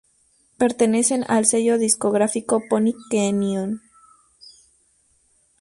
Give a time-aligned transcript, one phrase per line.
[0.57, 3.83] Pertenecen al sello discográfico Pony Canyon.